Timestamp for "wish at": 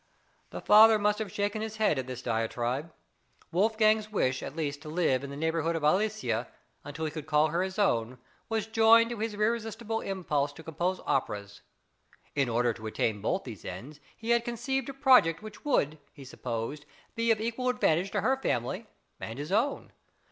4.11-4.55